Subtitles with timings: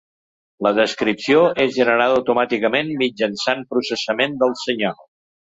[0.67, 4.99] La descripció és generada automàticament mitjançant processament del senyal.